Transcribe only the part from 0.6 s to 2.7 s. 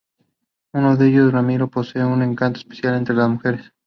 Uno de ellos, Ramiro, posee un encanto